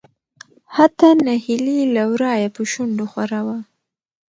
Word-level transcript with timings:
حتا 0.75 1.09
نهيلي 1.25 1.79
له 1.95 2.03
ورايه 2.11 2.47
په 2.55 2.61
شنډو 2.71 3.05
خوره 3.11 3.39
وه. 3.47 3.57